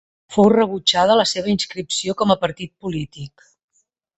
Fou 0.35 0.47
rebutjada 0.53 1.17
la 1.19 1.27
seva 1.33 1.53
inscripció 1.53 2.17
com 2.23 2.35
a 2.35 2.39
partit 2.47 2.75
polític. 2.87 3.47